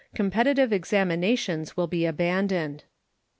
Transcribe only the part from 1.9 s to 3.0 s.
abandoned.